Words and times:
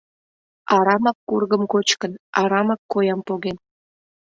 Арамак 0.77 1.17
кургым 1.27 1.63
кочкын, 1.71 2.13
арамак 2.41 2.81
коям 2.91 3.19
поген. 3.27 3.57